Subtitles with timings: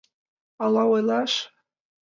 [0.63, 1.33] Ала ойлаш?